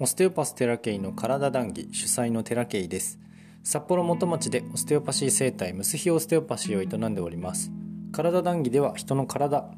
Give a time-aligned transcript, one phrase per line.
[0.00, 3.18] オステオパステラケイの体談義主催のテラケイです。
[3.64, 7.72] 札幌元町でオステオパシー生態ムスヒオステオパシーを営んでおります。
[8.12, 9.68] 体談義では人の体。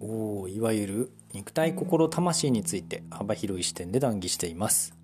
[0.00, 4.94] おいわゆる肉体心魂について幅広い視点で談義しています、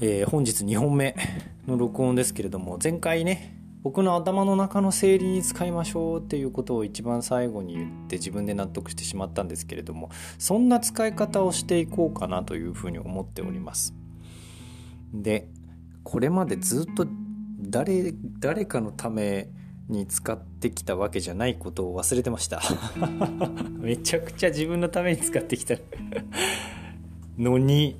[0.00, 1.16] えー、本日2本目
[1.66, 3.56] の録音ですけれども前回ね
[3.86, 13.94] 僕の頭の中の整理に使いましょうっていうことを一番最後に言って自分で納得してしまったんですけれどもそんな使い方をしていこうかなというふうに思っております。
[15.14, 15.46] で
[16.02, 17.06] これまでずっと
[17.60, 19.50] 誰誰かのため
[19.88, 22.60] に使ってきたわけじゃないことを忘れてました。
[23.78, 25.76] めちゃくちゃ自分のために使ってきた。
[27.38, 27.94] のに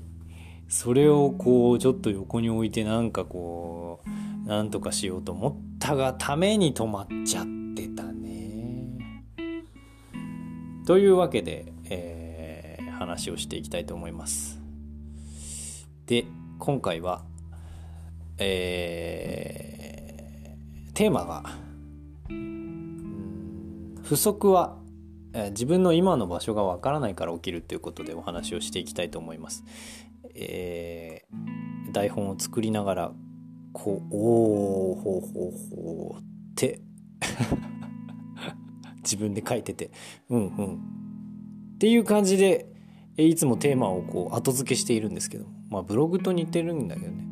[0.67, 7.45] それをこうちょっと横に置いてなんかこうなんとかしようと思ったがために止まっちゃっ
[7.77, 8.89] てたね。
[10.85, 14.61] というわけで、えー、話をしていきたいと思います。
[16.07, 16.25] で
[16.59, 17.25] 今回は、
[18.39, 21.45] えー、テーマが
[24.03, 24.79] 不足は
[25.51, 29.63] 自分の今の場所がわからないから起きるということでお話をしていきたいと思います。
[30.35, 33.13] えー、台本を作りながら
[33.77, 36.25] こうおおほうほうほうっ
[36.55, 36.81] て。
[39.05, 39.91] 自分で書いてて。
[40.31, 40.75] うんうん。
[41.75, 42.73] っていう感じで
[43.19, 47.27] いつもテーマをこう後付けしているんですけどまあブログと似てるんだけどね。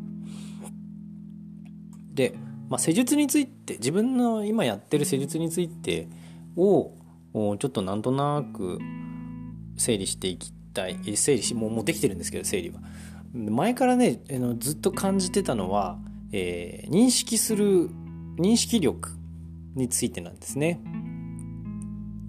[2.13, 2.35] で、
[2.69, 6.09] まあ、施術について自分の今やってる施術について
[6.57, 6.93] を
[7.33, 8.79] ちょっとなんとなく
[9.77, 10.99] 整理していきたい。
[11.17, 12.81] 整理しもうもうできてるんですけど整理は。
[13.33, 14.21] 前からね
[14.59, 15.99] ずっと感じてたのは
[16.37, 17.91] えー、認識する
[18.39, 19.11] 認識力
[19.77, 20.81] についてなんですね。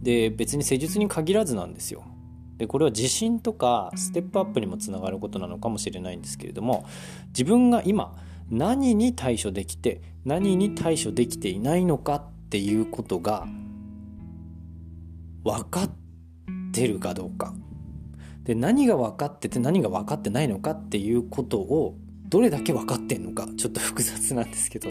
[0.04, 2.04] で別に施術に限らずなんですよ。
[2.60, 6.86] でこれは自信とかステップアップにもつながることなのかもしれないんですけれども
[7.30, 8.16] 自分が今
[8.52, 13.48] 何に対処できて何に対処できていないのかっていうことが
[15.44, 15.90] 分かっ
[16.72, 17.56] てるかどうか
[18.44, 21.98] で何が分かってて何が分かってないのかっていうことを
[22.36, 24.90] どれだけ分かってんのかちょっと複雑なんですけど、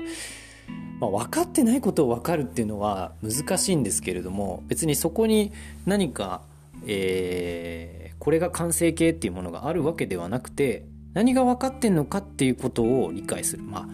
[0.98, 5.52] まあ、分かってないことを分かるっていうのは難しいんですけれども別にそこに
[5.84, 6.40] 何か、
[6.86, 13.62] えー、これが完成形っていうものがあるわけではなくて何が分かってんのかっていうことを理解する。
[13.62, 13.88] まあ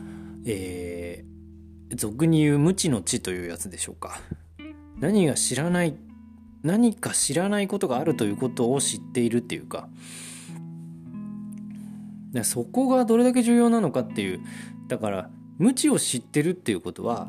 [0.46, 4.20] えー、俗に言う無知の知というやつでしょうか。
[5.00, 5.96] 何が知らない
[6.62, 9.88] 何か知らないことがあるということを知っているっていうか。
[12.32, 14.40] でそこがどれだけ重要なのかっていう
[14.88, 17.28] だから無知を知ってるっていうことは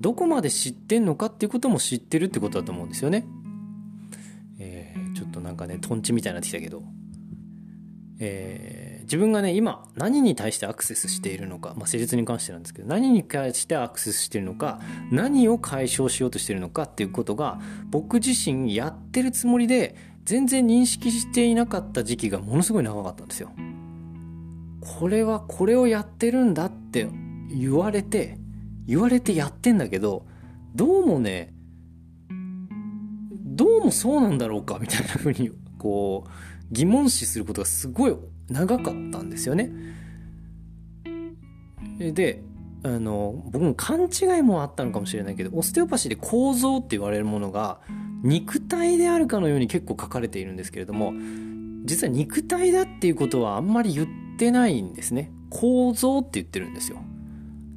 [0.00, 3.26] どこまで知ってんのかっていうことも知ってるってことだと思うんですよね。
[4.58, 6.82] えー、ちょっとなんかねとんちみたいになってきたけど、
[8.18, 14.80] えー、自分がね今何に対してアクセスしているのか、まあ、施術に関してなんですけど何に対してアクセスしているのか
[15.10, 23.50] 何を解消しようとしているのかっていうことが僕自身やってるつもりで全然認識していなかった時期がものすごい長かったんですよ。
[24.86, 27.08] これはこれをやってるんだって
[27.50, 28.38] 言われて
[28.86, 30.24] 言われてやってんだけど
[30.74, 31.52] どうもね
[33.32, 36.30] どうもそうなんだろうかみたいな風にこう
[36.70, 38.16] 疑問視することがすごい
[38.48, 39.70] 長かったんですよね。
[41.98, 42.42] で
[42.84, 47.80] あの僕も勘違いもあったのかもしれないけどオステオパシーで構造って言われるものが
[48.22, 51.12] 肉体であるかのように結構書かれているんですけれども
[51.84, 55.32] 実は肉体だっていうことはあんまり言ってってないんですね。
[55.48, 56.98] 構造って言ってるんですよ。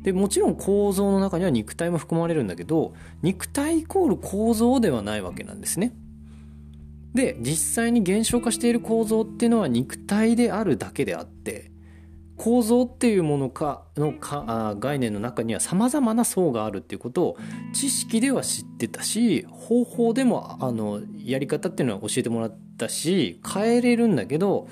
[0.02, 5.94] でもちろん構造の中には肉体も含まれるんだけど肉体イコール構造ではないわけなんですね。
[7.14, 11.72] で実際に減少化している構造っていうのは肉体であるだけであって
[12.38, 17.38] 構造っていうものかのかあ概念の中にはさまざまな層があるっていうことを
[17.74, 24.70] 知識では知ってたし方法でもあのやり方っていうのは教えてもらったし変えれるんだけど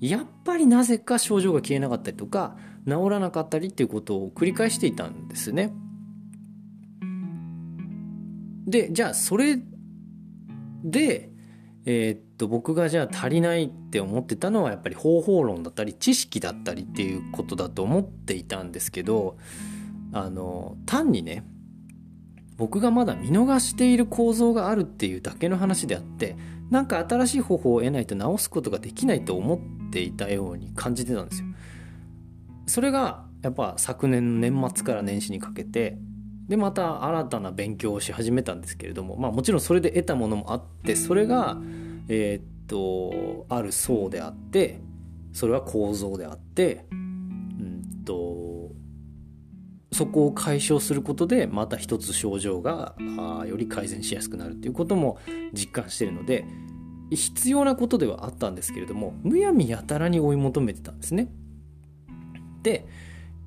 [0.00, 2.56] やっぱりなぜか症状が消えなかったりとか
[2.86, 5.72] 治らなかったりっていうことを繰り返していたんですね。
[8.66, 9.58] でじゃあそれ
[10.84, 11.30] で、
[11.84, 19.36] えー、っと僕がじゃあ足りないって思ってたのはやっぱり方法論だったり知識だったりっていうことだと思っていたんですけど
[20.12, 21.44] あの単にね
[22.56, 26.36] 僕がまだ見逃している構造があるっていうだけの話であって
[26.70, 29.58] なんか新しい方法を得ないと直すことができないと思っ
[29.96, 31.48] ていたように感じてたんですよ。
[32.66, 35.96] それがやっぱ昨年の年末から年始にかけて
[36.48, 41.56] でまた新たな勉強をし始めたんですけれどもまあもちろんそれで得たものもあってそれが
[42.08, 44.80] え、っとある層であって
[45.32, 48.72] それは構造であってうんと
[49.92, 55.18] そこを解消することでまた一つ症状があより改善しやすくなるっていうことも
[55.54, 56.44] 実感してるので
[57.10, 61.28] 必要なことではあったんですけれどもむやみやたらに追い求めてたんですね。
[62.62, 62.86] で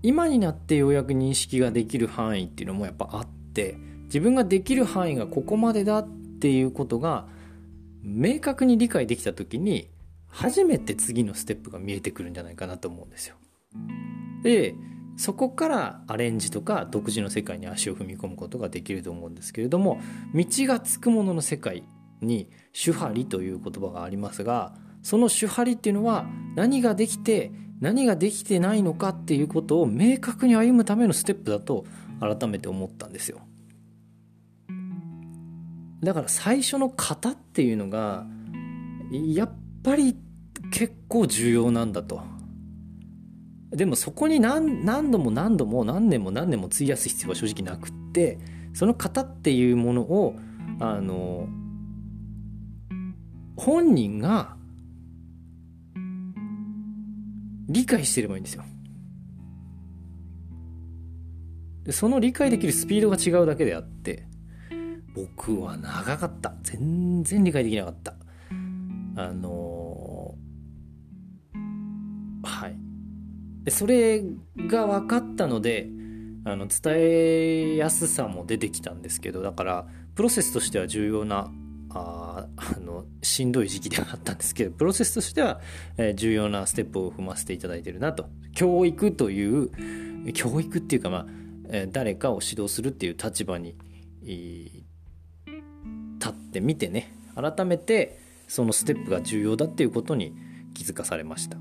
[0.01, 3.75] 今になってようやく認識ができる範囲っていうのもやっぱあって
[4.06, 7.27] 自分ができる範囲がここまでだっていうことが
[8.01, 9.89] 明確に理解できた時に
[10.27, 13.35] 初めて次のステップが見えてくるんじゃないかなと思うんですよ。
[14.44, 14.73] で
[15.17, 20.00] そこからアレンジとか独自の世界に足を踏み込むことができると思うんですけれども
[20.33, 21.83] 道がつくものの世界
[22.21, 26.25] に「手張り」という言葉がありますがその手張りっていうのは
[26.56, 31.86] 何ができて何ができてないのかっていうことを明確に歩むためのステップだと
[32.19, 33.39] 改めて思ったんですよ。
[36.01, 38.25] だから最初の型っていうのが
[39.12, 39.51] やっ
[39.83, 40.15] ぱり
[40.72, 42.22] 結構重要なんだと。
[43.72, 48.39] でもそこに何何度も何度も何年も何年も費やす必要は正直なくって
[48.74, 50.36] その型っていうものを
[50.80, 51.48] あの
[53.59, 54.56] 本人が
[57.67, 58.63] 理解してればいいんですよ。
[61.83, 64.27] でその理解できるスピードが違うだけであって
[65.15, 66.53] 僕は長かった。
[66.63, 68.15] 全然理解できなかった。
[69.15, 72.75] あのー、はい。
[73.63, 74.23] でそれ
[74.67, 75.89] が分かったので
[76.45, 81.51] あの伝えやすさも出てきたんですけどだからプロセスとしては重要な
[81.91, 82.88] ああの
[83.22, 85.62] しんどい時期ではあったんですけどプロセスとしては、
[85.98, 88.28] え、重要なステップを踏ませていただいてるなと。
[88.54, 89.69] 教育という
[90.34, 91.25] 教育っていうかまあ、
[91.69, 93.75] え、誰かを指導するっていう立場に、
[96.19, 100.36] 立ってみてね改めてそのステップが重要だっていうことに
[100.74, 101.57] 気づかされました。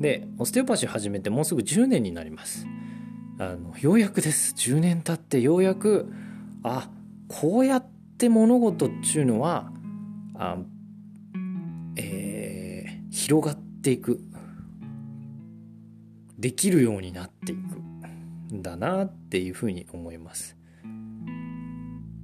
[0.00, 2.66] でオステオパシー始めてもうすぐ10年になります。
[3.38, 4.54] あのようやくです。
[4.54, 6.12] 10年経ってようやく
[6.62, 6.90] あ
[7.28, 7.86] こうやっ
[8.18, 9.72] て物事っていうのは
[10.38, 10.58] あ、
[11.96, 14.20] えー、広がっていく
[16.38, 20.56] できるようになっていくんだなっていうふうに思います。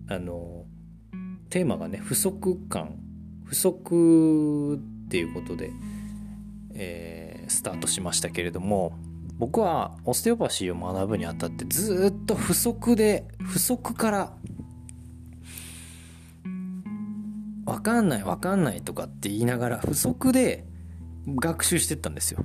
[0.08, 0.64] あの
[1.48, 2.98] テーマがね不足感
[3.44, 5.70] 不足っていうことで、
[6.74, 8.98] えー、スタートしましたけれども
[9.38, 14.32] 僕はオステオパシーを学ぶにあたってずっと不足で不足から
[17.82, 20.64] 分かんない分かんないとかって言いながら不足で
[21.26, 22.38] 学習してったんですよ。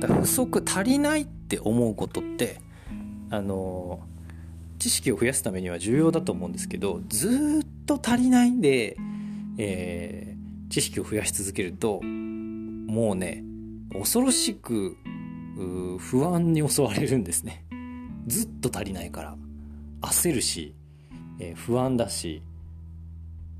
[0.00, 2.60] だから不足足りないって思うことって
[3.30, 4.00] あの
[4.78, 8.98] 知識を増やすためには重要だと思うんですけどずっと足りないんで、
[9.56, 13.44] えー、知識を増やし続けるともうね
[13.94, 14.98] 恐ろしく
[15.98, 17.64] 不安に襲われるんですね。
[18.26, 19.36] ずっと足りないから。
[20.02, 20.74] 焦るし、
[21.40, 22.42] えー、不安だし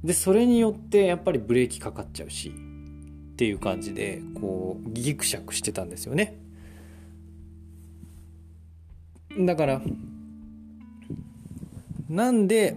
[0.06, 6.38] でそれによってやっぱりブレーキかかっちゃうしっていう感じでこうギクシャクしてたんですよね
[9.36, 9.82] だから
[12.08, 12.76] なんで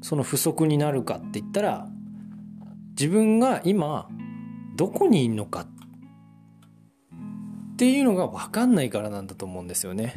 [0.00, 1.88] その不足になるかって言ったら
[2.98, 4.08] 自分が今
[4.76, 5.66] どこにいるのか
[7.72, 10.14] っていうのが分かんないからなんだと思うんですよね。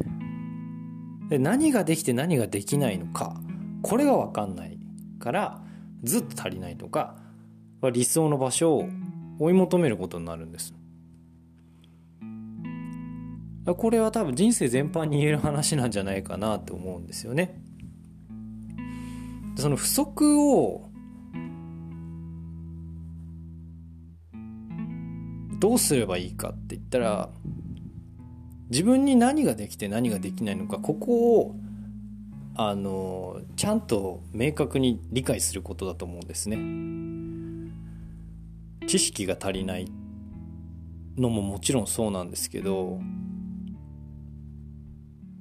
[1.29, 3.35] で何ができて何ができないのか
[3.81, 4.76] これが分かんない
[5.17, 5.61] から
[6.03, 7.17] ずっと足りないとか
[7.91, 8.89] 理想の場所を
[9.39, 10.73] 追い求めることになるんです。
[13.65, 17.61] これは多分人生全般に言える話なんじゃないかなって思うんですよね。
[19.57, 20.89] その不足を
[25.59, 27.29] どうすればいいかって言ったら
[28.69, 31.55] 自分に何ができて何ができないのかここを
[32.59, 36.57] あのちゃんと明確に理解することだと思うんですね。
[38.87, 39.91] 知識が足りない
[41.17, 42.99] のももちろんそうなんですけど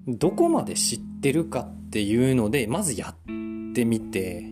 [0.07, 3.15] どこまで知ってるかっていうのでまずやっ
[3.73, 4.45] てみて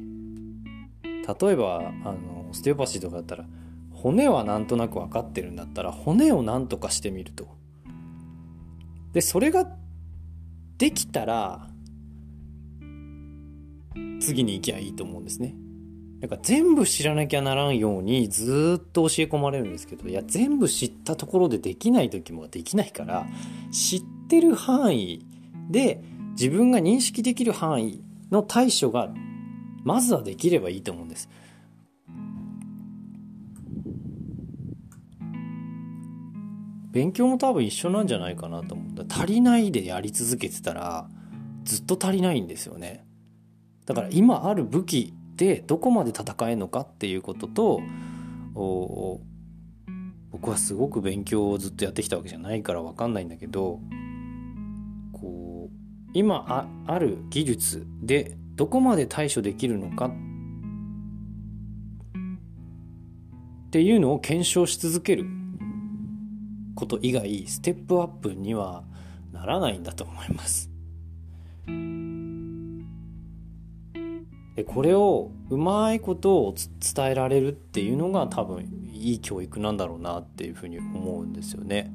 [1.02, 3.44] 例えばあのステオパシーとかだったら
[3.92, 7.48] 骨はなんとなく分かってるんだったら骨をなんとかしてみると。
[9.12, 9.70] でそれが
[10.78, 11.68] できたら
[14.20, 15.54] 次に行きゃいいと思うんですね。
[16.20, 23.26] だか全部知らなきゃならんようにずっと教え込まれるんですけどいや全部知ったところでできない時もできないから
[23.70, 25.26] 知ってる範囲
[25.68, 29.10] で自分が認識できる範囲の対処が
[29.82, 31.28] まずはできればいいと思うんです。
[36.90, 41.08] 勉強も多分一緒なんじゃないかなと思った足りないでやり続けてたら
[41.64, 43.03] ずっと足りないんですよね
[43.86, 47.80] だから今ある武器でどこまで戦えるのかっていうことと
[50.30, 53.80] 僕はすごく勉強をずっとやってきたわけじゃないから分かんないんだけど
[55.12, 55.76] こう
[56.12, 60.10] 今ある技術でどこまで対処できるのかっ
[63.70, 65.26] ていうのを検証し続ける
[66.76, 68.84] こと以外ステップアップには
[69.32, 70.73] ならないんだと思います。
[74.56, 81.92] でこれをうまいことを伝えられるっていうのが多分いい教育なんだろうなっていうふうに思うんですよね。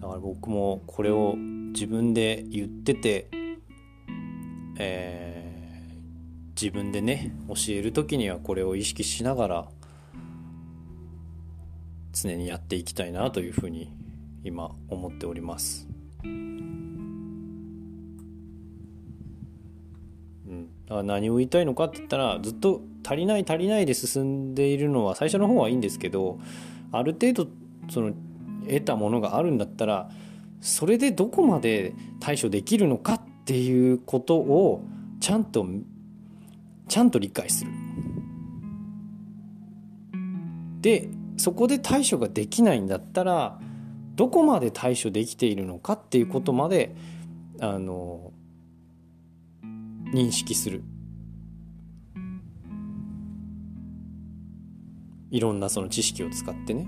[0.00, 3.28] だから僕もこれを自分で言ってて、
[4.78, 9.68] えー、自分でね教える時にはこれを意識しながら
[12.12, 13.92] 常にやっていきたいなというふうに
[14.42, 15.86] 今思っております。
[20.48, 26.38] うん、だから何を言いたいのかって言ったらずっと足りない足りないで進んでいるのは最初の方はいいんですけど
[26.92, 27.48] ある程度
[27.90, 28.12] その
[28.66, 30.10] 得たものがあるんだったら
[30.60, 34.82] それでどこまで対処できるのかっていうことを
[35.20, 35.66] ちゃんと
[36.88, 37.70] ちゃんと理解する。
[40.80, 43.58] でそこで対処ができないんだったら
[44.14, 46.94] どこまで対処できているのかっていうことまで
[47.60, 48.32] あの
[50.12, 50.82] 認識する。
[55.30, 56.86] いろんなその知識を使ってね。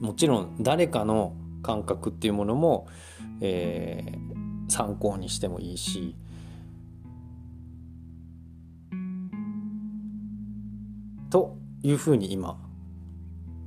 [0.00, 2.86] もちろん誰かの感覚っていうものも、
[3.40, 6.16] えー、参考にしてもいいし。
[11.28, 12.58] というふうに今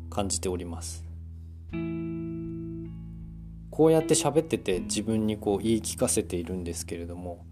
[0.09, 1.02] 感じております。
[3.73, 7.43] こうやって喋ってて自分にこう言い聞かせているんですけれども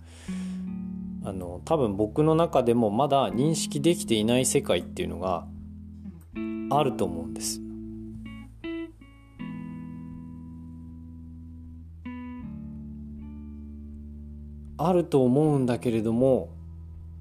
[1.26, 5.48] あの多分僕の中でもまだ認識できていない世界っていうのが
[6.70, 7.60] あると思うんです。
[14.78, 16.50] あると思うんだけれども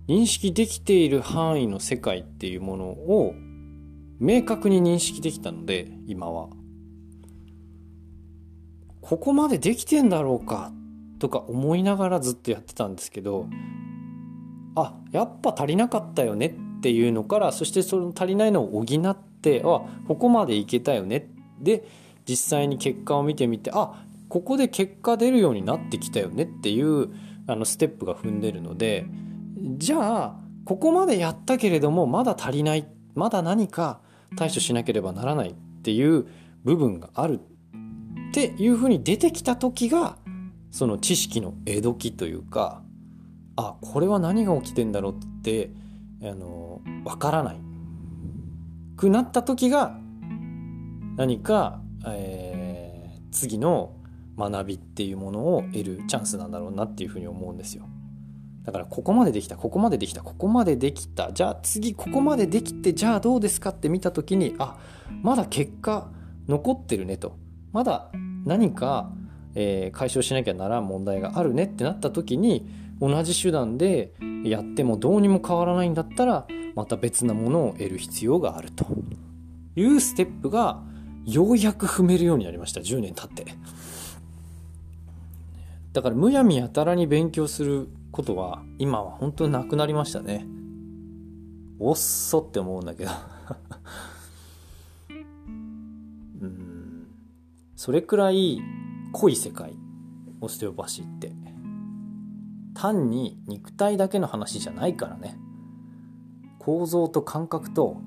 [0.09, 3.35] 認識できている範囲の世界っていうものを
[4.19, 6.51] 明確に認識できたので今は
[9.01, 10.73] ここまでできてんだろうか
[11.19, 13.47] とか思いながらずっとやってたんですけど
[14.75, 21.29] あやっぱ足りなかったよねっていうのからそしてその足りないのを補ってあここまでいけたよね
[21.61, 21.85] で
[22.27, 27.09] 実際に結果を見てみてあここで結果出るようになってきたよねっていう
[27.47, 29.07] あのステップが踏んでるので
[29.77, 34.01] じゃあここまでやったけれどもまだ足りないまだ何か
[34.37, 36.27] 対処しなければならないっていう
[36.65, 37.41] 部分がある
[38.31, 40.17] っていうふうに出てきた時が
[40.71, 42.83] その知識の江戸きというか
[43.57, 45.71] あこれは何が起きてんだろうって
[46.23, 47.61] あの分からない。
[48.97, 49.99] くなった時が
[51.17, 53.95] 何か、えー、次の
[54.39, 57.89] 学びっていうものを得るチャンスなんだろうなっていうふうに思うんですよ。
[58.63, 61.33] だからここまでできたここまでできたここまでできた。
[61.33, 64.79] じゃあ次ここまでできてじゃあどうですかって見た時にあ
[65.23, 66.11] まだ結果
[66.47, 67.40] 残ってるねと。
[67.73, 68.11] まだ
[68.45, 69.11] 何か、
[69.55, 72.69] えー、解消しなきゃならん問題があるねってなった時に
[73.01, 74.13] 同じ手段で
[74.45, 78.87] やってもどうにも変わらないんだったらまた別なものを得る必要があると。
[79.77, 80.83] いうステップが
[81.25, 82.81] ようやく踏めるようになりました。
[82.81, 83.55] 10年経って。
[85.93, 90.47] だからむやみやたらに勉強することは今は本当になくなりましたね。
[91.79, 93.11] おっそって思うんだけど。
[97.83, 98.61] それくらい
[99.13, 99.73] 濃い世界
[100.43, 101.33] オステオパシーって。
[102.75, 105.39] 単に肉体だけの話じゃないからね。
[106.59, 108.03] 構造と感覚と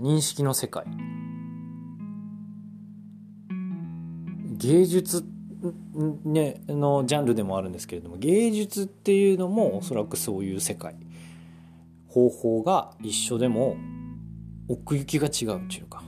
[0.00, 0.86] 認識の世界。
[4.56, 5.22] 芸術
[6.24, 10.96] ね、のジャンルでもあるんですけれども芸術っていうのもおそらくそういう世界。
[12.08, 13.76] 方法が一緒でも
[14.68, 16.02] 奥行きが違うっていうか。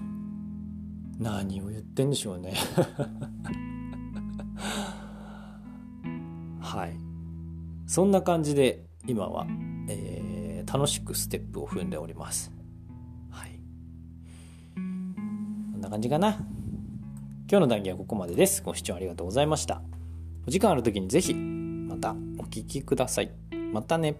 [1.22, 2.54] 何を言ってんでしょうね
[6.60, 6.96] はい
[7.86, 9.46] そんな感じで今は、
[9.88, 12.52] えー、楽しくステップを踏んでおります
[13.30, 13.60] はい
[14.74, 14.80] こ
[15.78, 16.44] んな感じかな
[17.52, 18.62] 今日の談義はここまでです。
[18.62, 19.82] ご視聴ありがとうございました。
[20.46, 23.30] お時間ある時にぜひまたお聴きください。
[23.74, 24.16] またね。